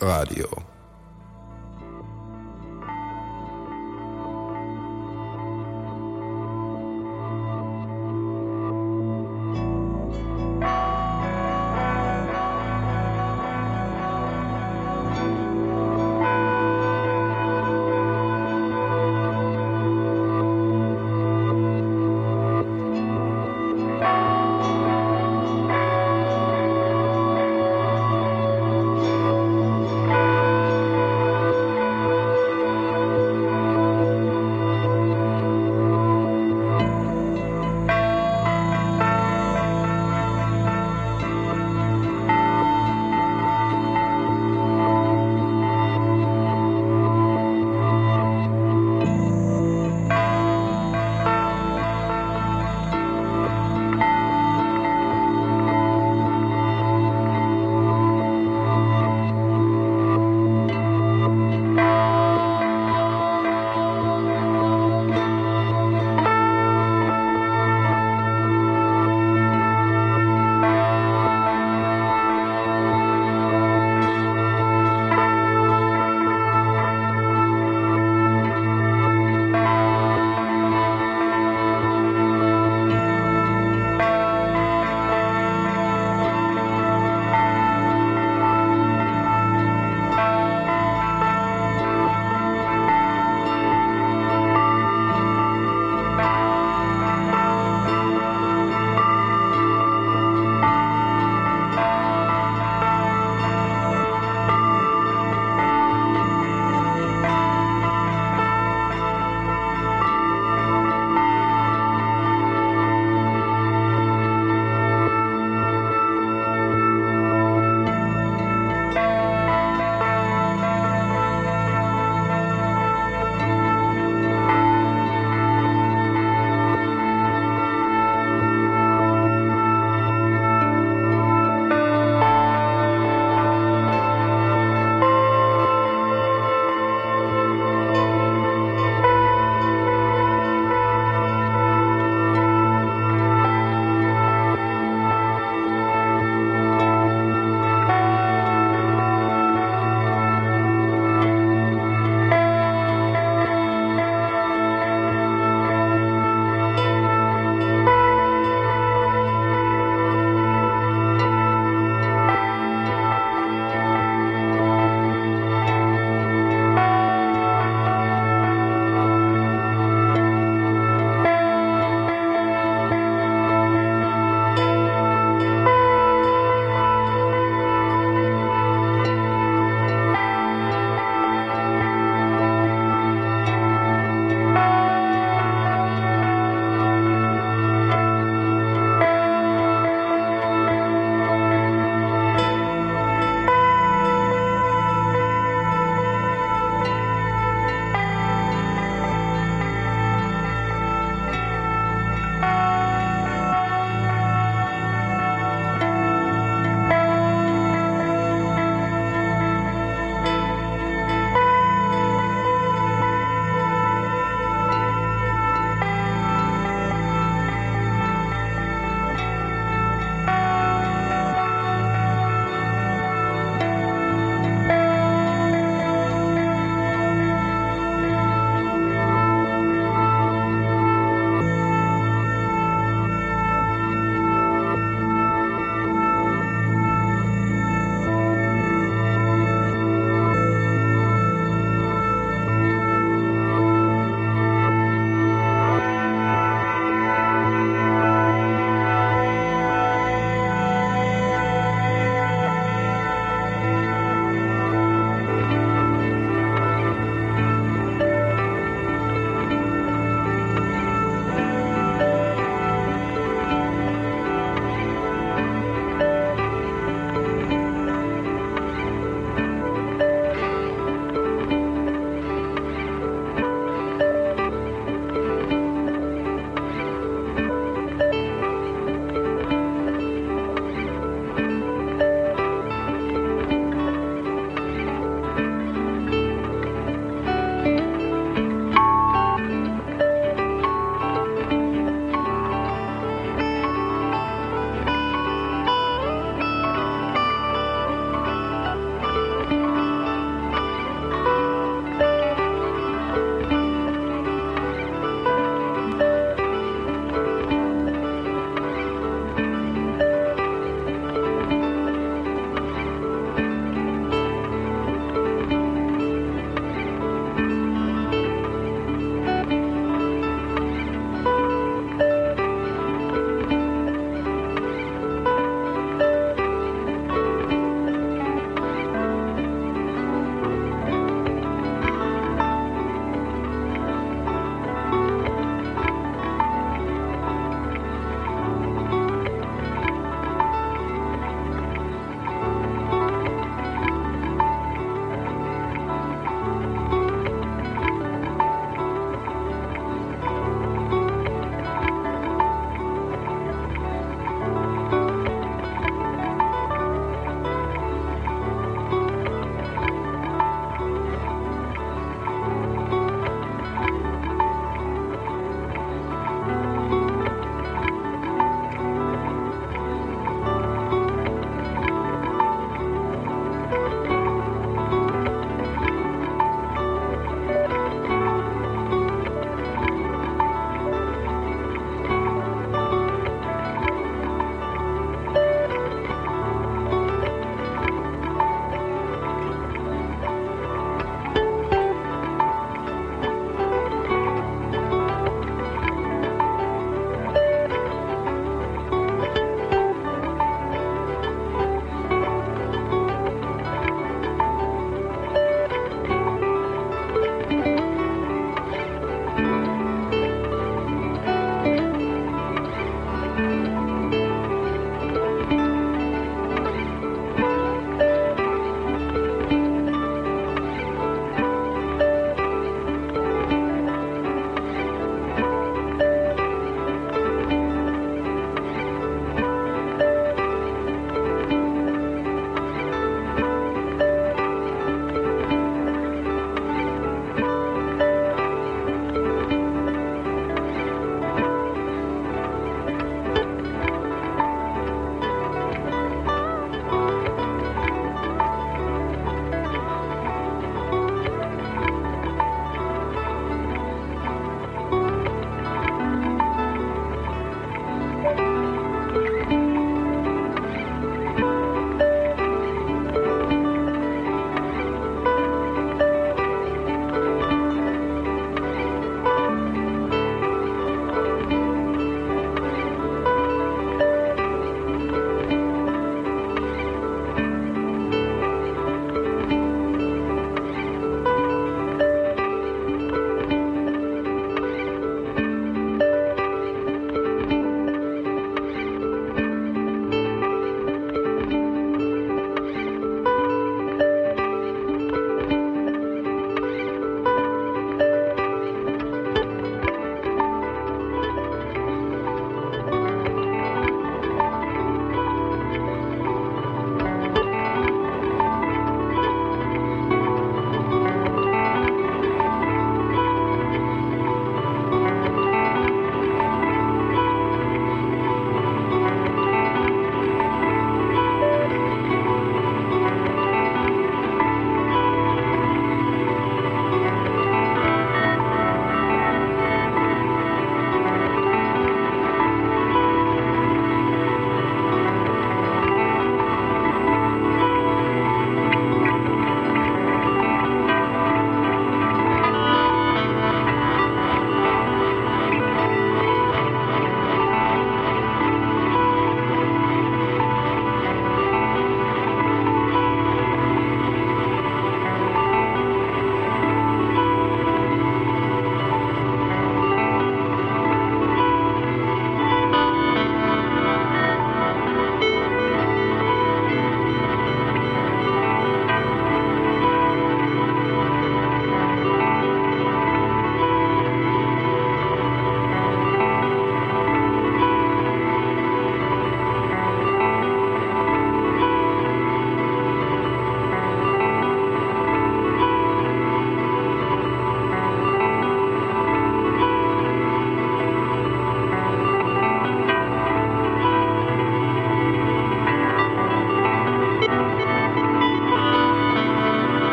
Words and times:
Radio. 0.00 0.69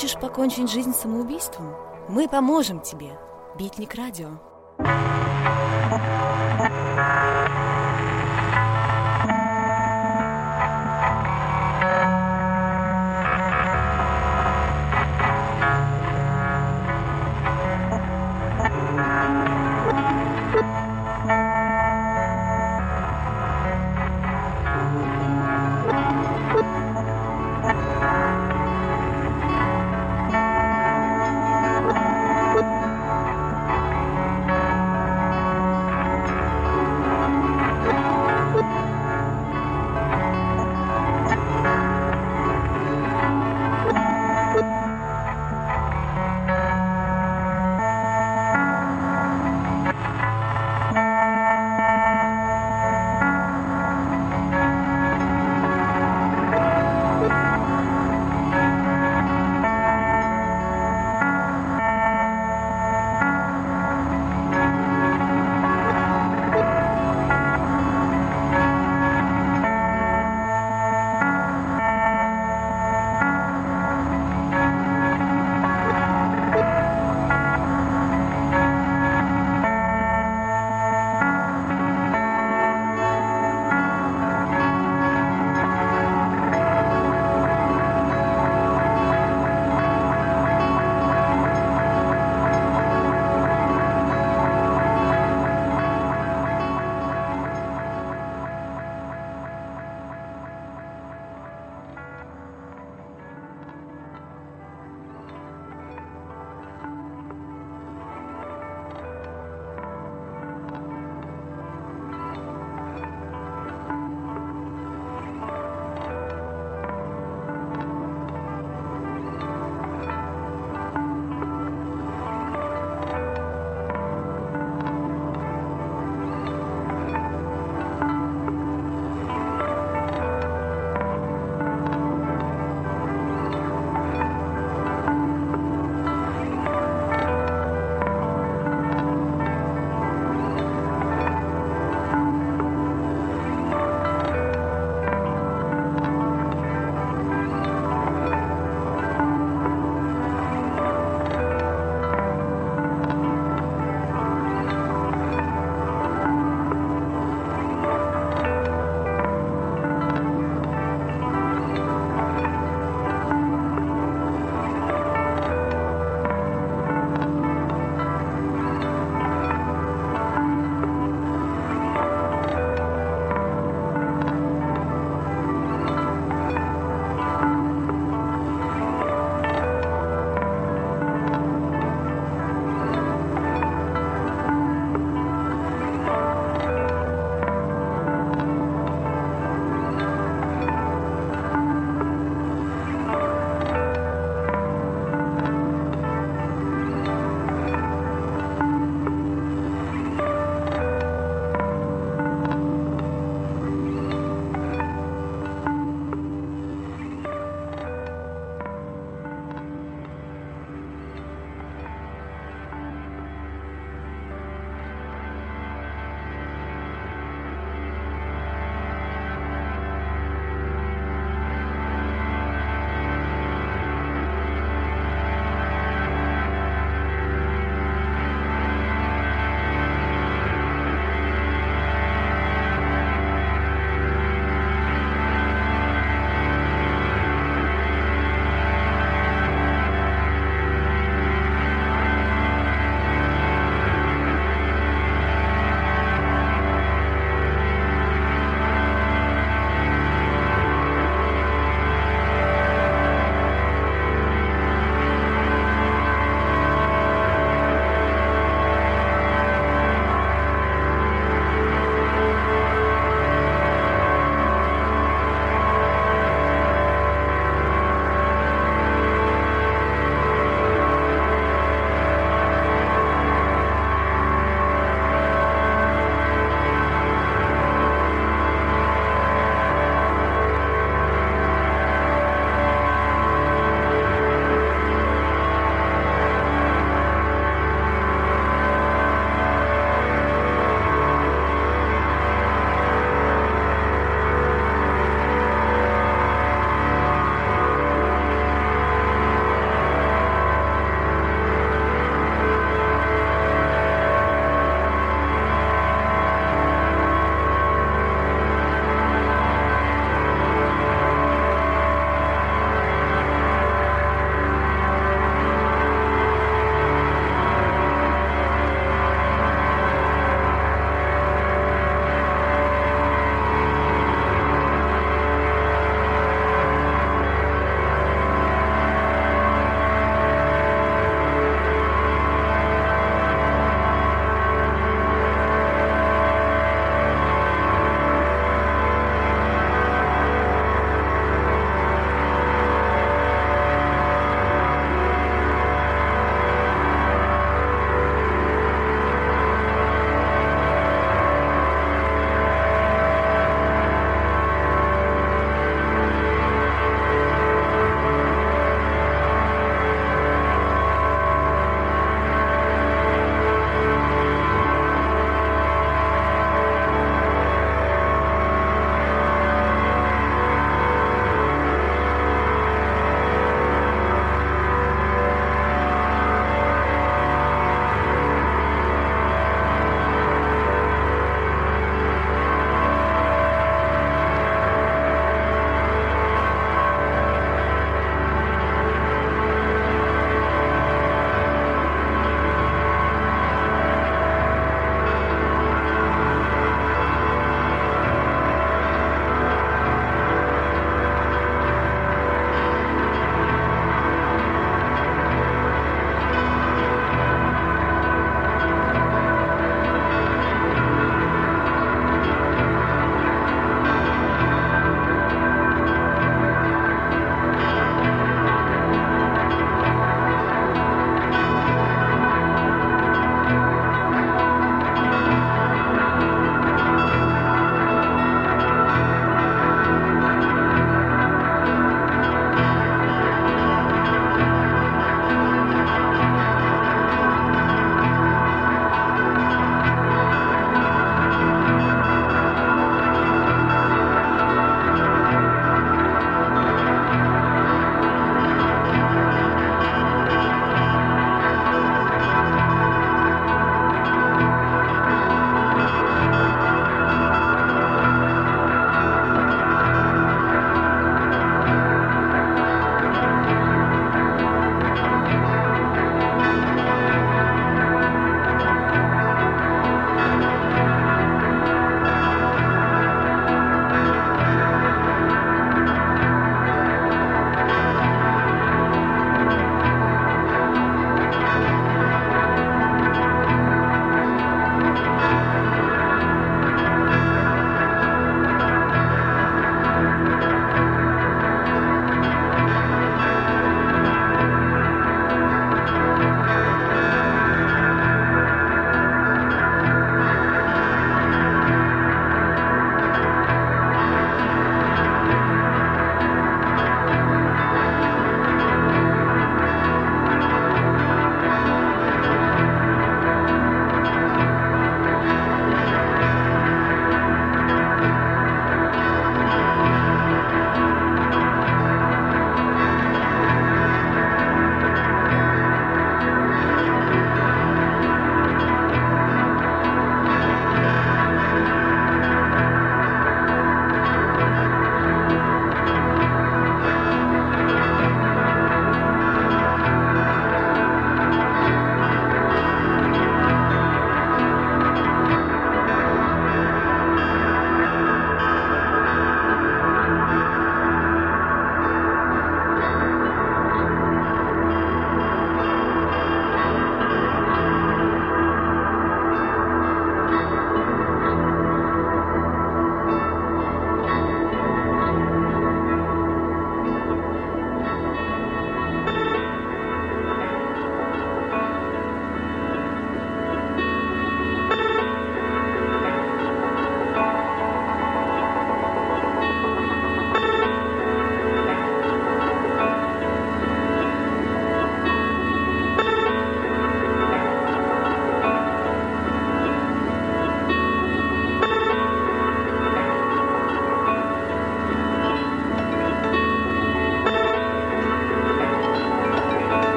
Хочешь 0.00 0.18
покончить 0.18 0.70
жизнь 0.70 0.94
самоубийством? 0.94 1.74
Мы 2.08 2.26
поможем 2.26 2.80
тебе. 2.80 3.18
Битник 3.58 3.94
радио. 3.96 4.30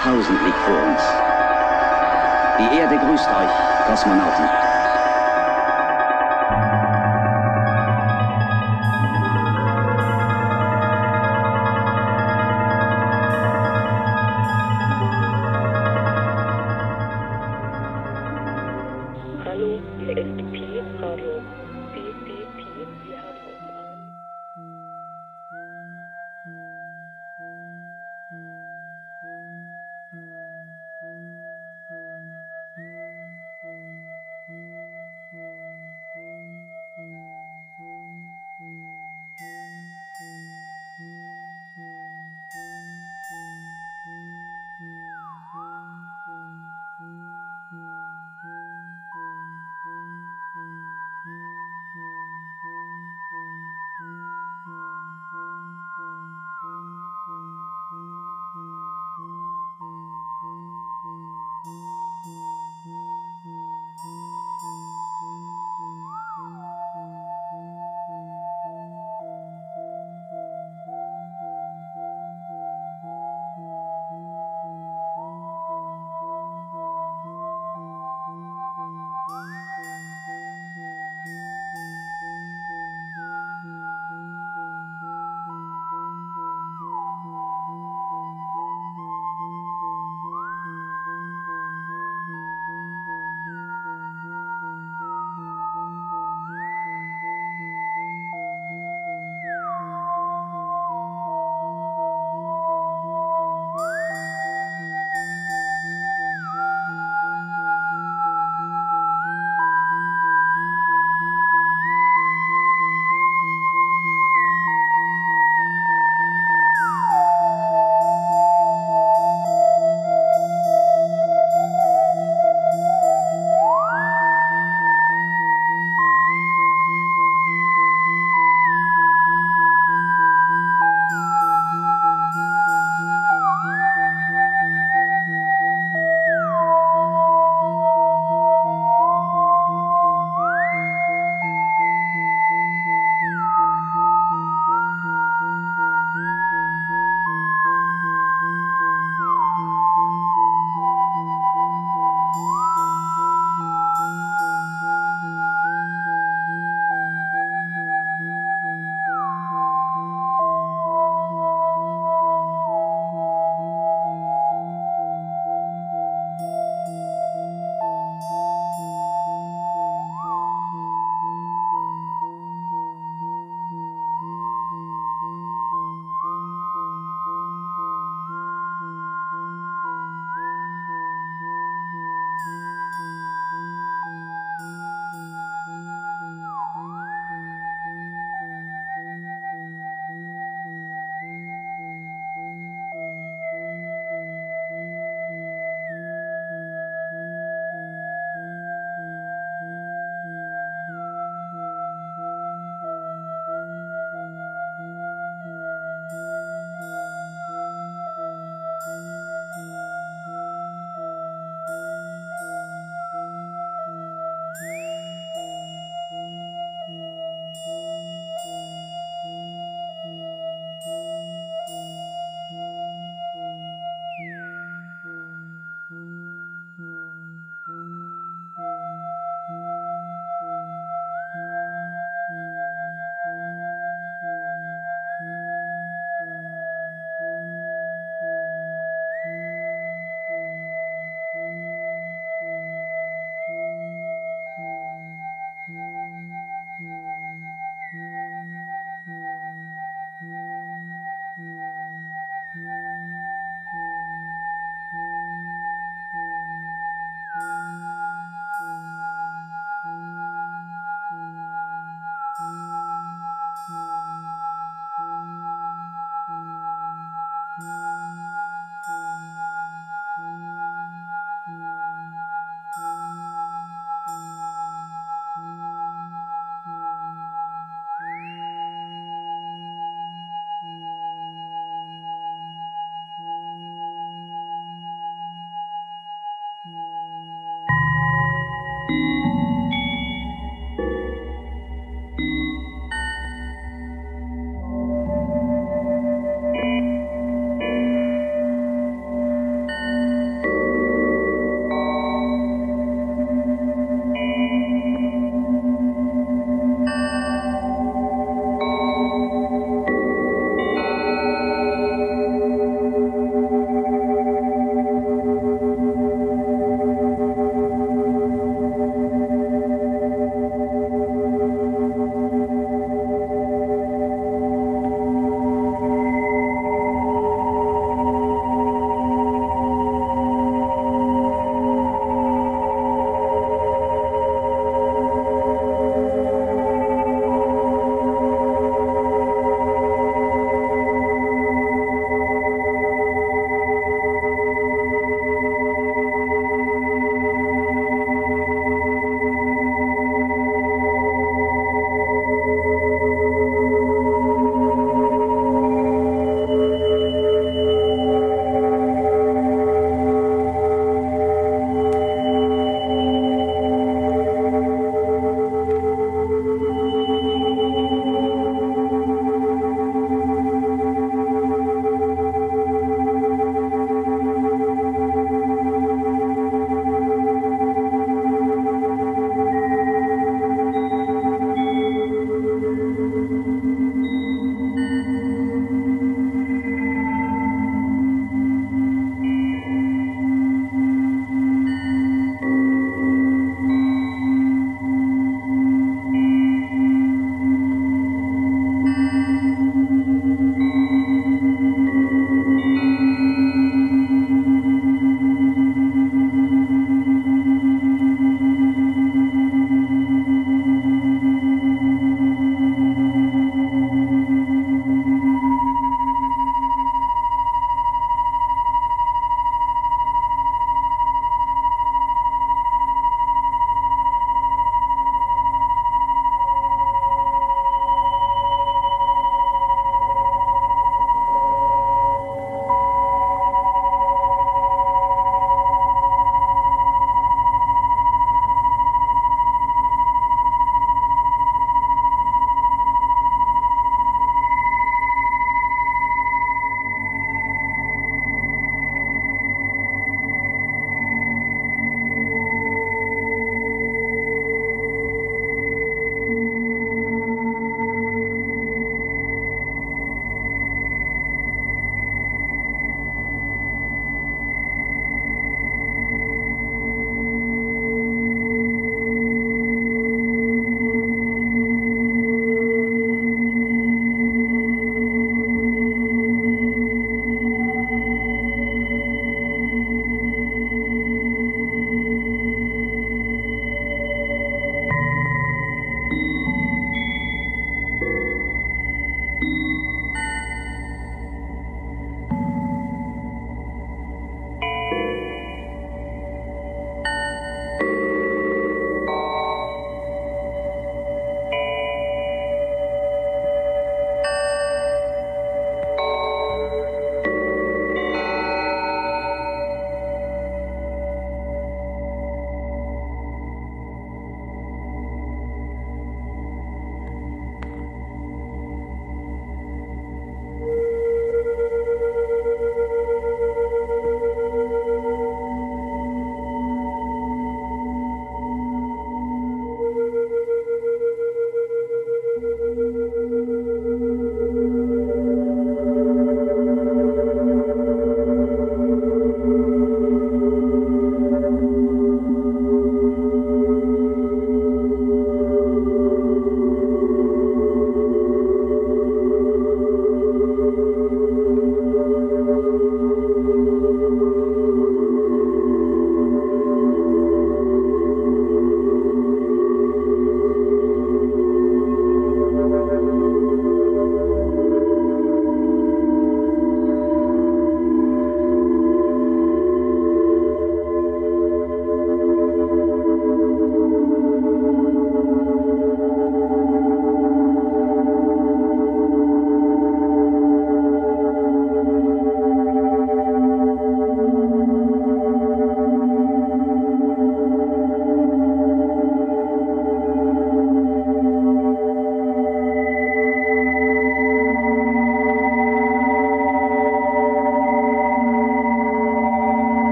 Jahrtausend 0.00 0.42
liegt 0.42 0.58
vor 0.60 0.82
uns. 0.82 1.02
Die 2.58 2.78
Erde 2.78 2.96
grüßt 2.96 3.28
euch, 3.28 3.86
Kosmonauten. 3.86 4.59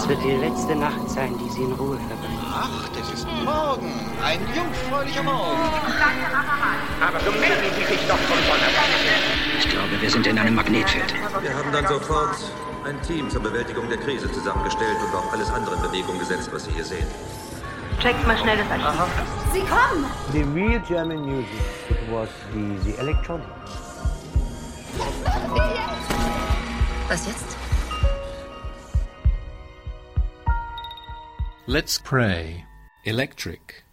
Das 0.00 0.08
wird 0.08 0.24
die 0.24 0.36
letzte 0.36 0.74
Nacht 0.74 1.10
sein, 1.10 1.36
die 1.36 1.50
Sie 1.50 1.60
in 1.60 1.72
Ruhe 1.72 1.98
verbringen. 1.98 2.40
Ach, 2.50 2.88
das 2.88 3.12
ist 3.12 3.26
morgen. 3.44 3.92
Ein 4.24 4.40
jungfräulicher 4.56 5.22
Morgen. 5.22 5.60
Aber 7.06 7.20
so 7.20 7.30
melden 7.32 7.70
Sie 7.76 7.84
sich 7.84 8.08
doch 8.08 8.16
von 8.16 8.38
vornherein. 8.48 8.90
Ich 9.58 9.68
glaube, 9.68 10.00
wir 10.00 10.10
sind 10.10 10.26
in 10.26 10.38
einem 10.38 10.54
Magnetfeld. 10.54 11.12
Wir 11.42 11.54
haben 11.54 11.70
dann 11.70 11.86
sofort 11.86 12.34
ein 12.86 13.02
Team 13.02 13.28
zur 13.28 13.42
Bewältigung 13.42 13.90
der 13.90 13.98
Krise 13.98 14.32
zusammengestellt 14.32 14.96
und 15.04 15.14
auch 15.14 15.30
alles 15.34 15.50
andere 15.50 15.76
in 15.76 15.82
Bewegung 15.82 16.18
gesetzt, 16.18 16.48
was 16.50 16.64
Sie 16.64 16.70
hier 16.70 16.84
sehen. 16.84 17.06
Checkt 18.00 18.26
mal 18.26 18.38
schnell 18.38 18.56
das 18.56 18.70
Archiv. 18.70 19.12
Sie 19.52 19.60
kommen! 19.60 20.06
The 20.32 20.44
real 20.58 20.80
German 20.88 21.20
music, 21.20 21.60
it 21.90 22.10
was 22.10 22.30
the, 22.54 22.90
the 22.90 22.98
electronic. 22.98 23.44
Was 27.10 27.26
jetzt? 27.26 27.49
Let's 31.72 32.00
pray. 32.00 32.64
Electric. 33.04 33.84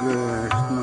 这 0.00 0.77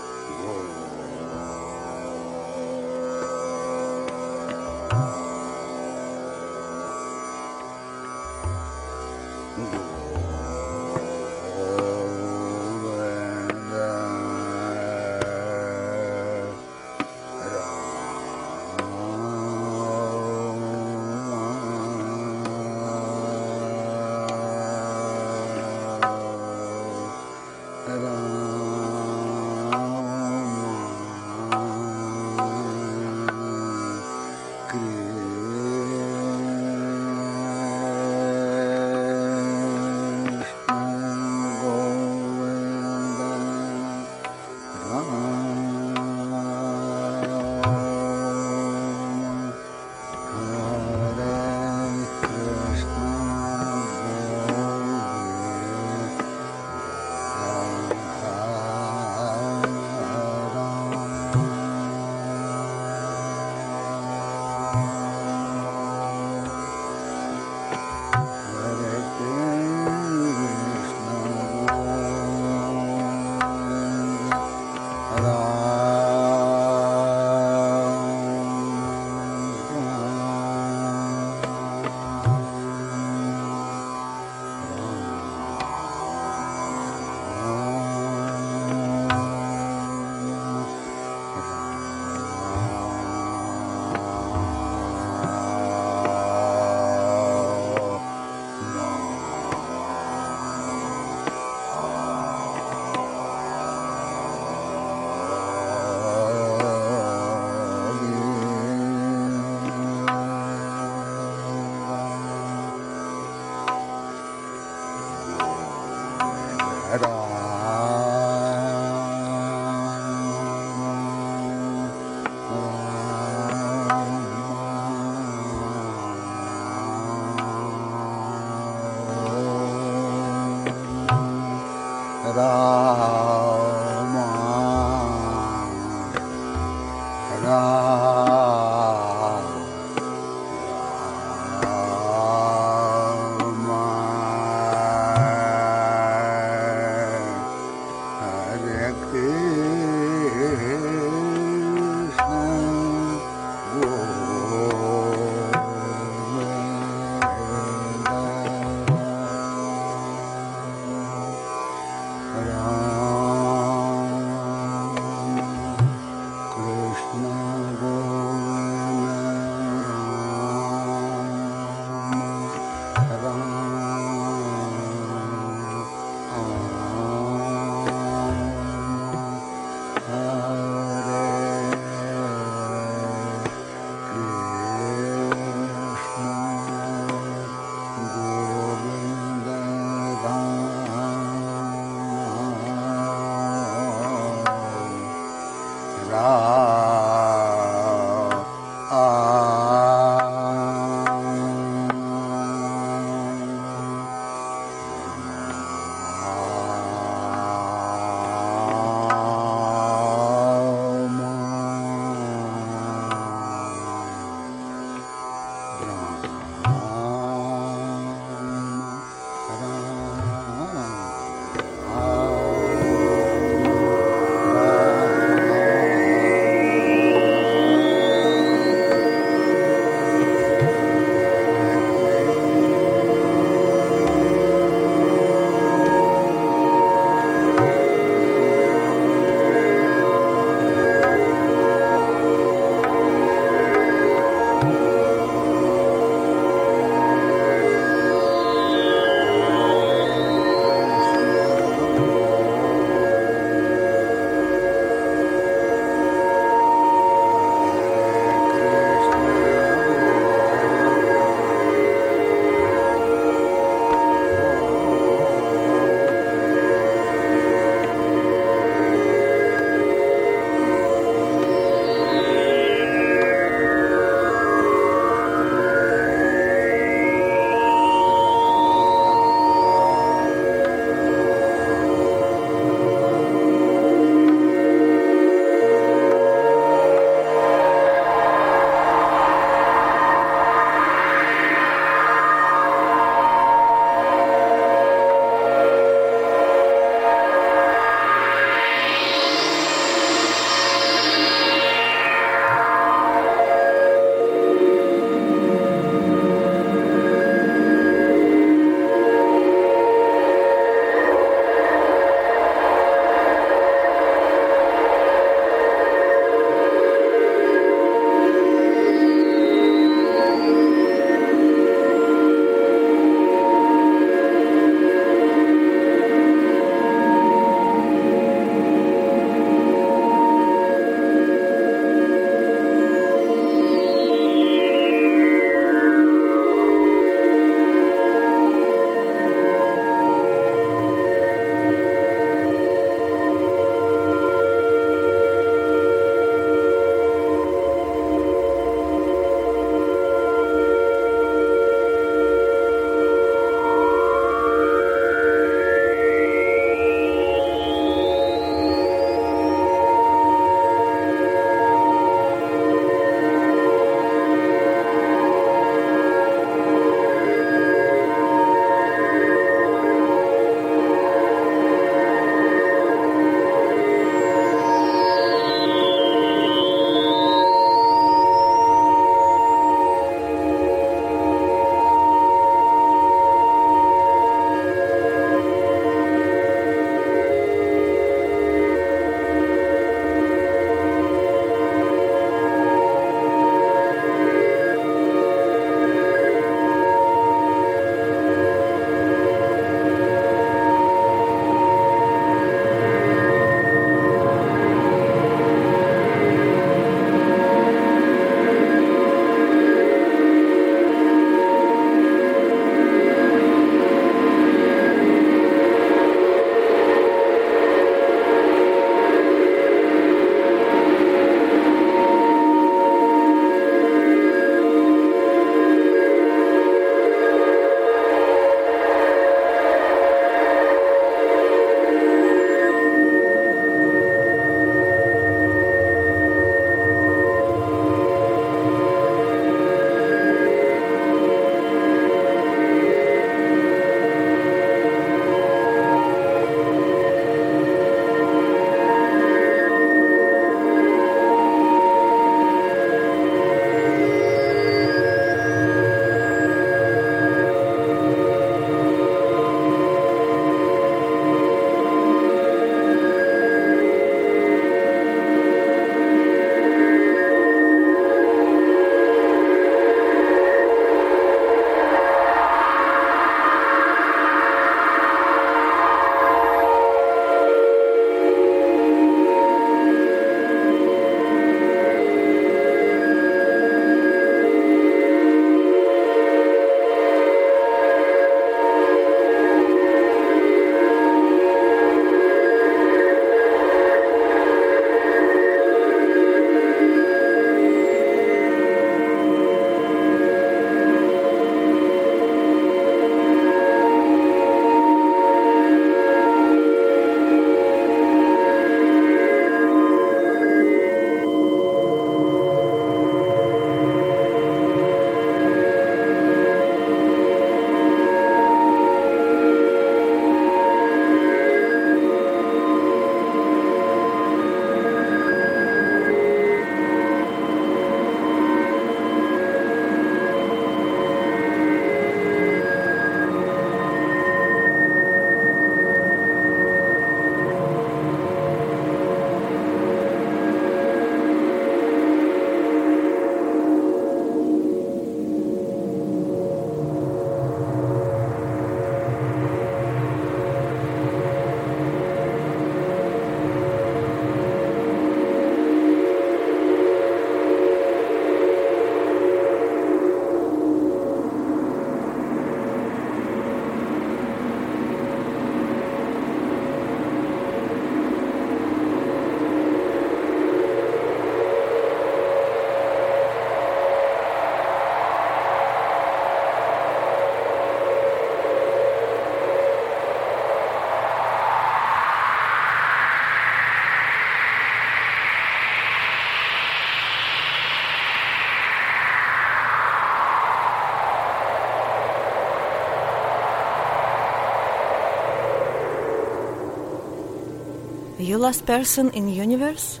You 598.24 598.38
last 598.38 598.64
person 598.64 599.10
in 599.10 599.28
universe? 599.28 600.00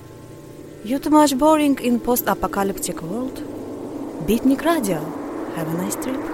You 0.82 0.98
too 0.98 1.10
much 1.10 1.36
boring 1.36 1.78
in 1.80 2.00
post-apocalyptic 2.00 3.02
world? 3.02 3.36
Beatnik 4.26 4.64
Radio. 4.64 5.00
Have 5.56 5.68
a 5.68 5.76
nice 5.76 5.96
trip. 5.96 6.33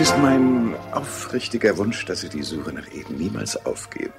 Es 0.00 0.10
ist 0.10 0.18
mein 0.18 0.76
aufrichtiger 0.92 1.76
Wunsch, 1.76 2.04
dass 2.04 2.20
Sie 2.20 2.28
die 2.28 2.44
Suche 2.44 2.72
nach 2.72 2.86
Eden 2.94 3.16
niemals 3.18 3.56
aufgeben. 3.66 4.12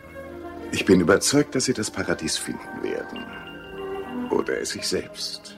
Ich 0.73 0.83
bin 0.83 0.99
überzeugt, 0.99 1.55
dass 1.55 1.63
Sie 1.63 1.73
das 1.73 1.89
Paradies 1.89 2.35
finden 2.35 2.83
werden. 2.83 3.25
Oder 4.29 4.59
es 4.59 4.71
sich 4.71 4.85
selbst. 4.85 5.55